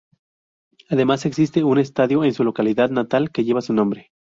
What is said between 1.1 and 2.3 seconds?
existe un estadio